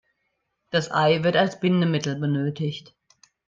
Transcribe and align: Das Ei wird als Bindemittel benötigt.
Das 0.71 0.89
Ei 0.91 1.23
wird 1.23 1.35
als 1.35 1.59
Bindemittel 1.59 2.15
benötigt. 2.15 2.95